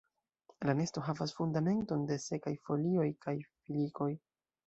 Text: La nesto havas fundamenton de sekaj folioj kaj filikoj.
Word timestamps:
La 0.67 0.73
nesto 0.79 1.01
havas 1.09 1.33
fundamenton 1.39 2.07
de 2.11 2.17
sekaj 2.25 2.53
folioj 2.69 3.07
kaj 3.27 3.37
filikoj. 3.45 4.09